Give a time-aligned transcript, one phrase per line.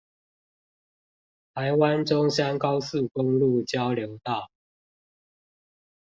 [1.53, 4.49] 臺灣中山高速公路交流道